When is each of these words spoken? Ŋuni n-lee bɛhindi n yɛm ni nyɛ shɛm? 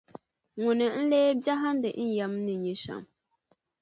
Ŋuni 0.61 0.87
n-lee 0.99 1.29
bɛhindi 1.43 1.89
n 2.05 2.07
yɛm 2.17 2.33
ni 2.45 2.53
nyɛ 2.63 2.73
shɛm? 2.83 3.03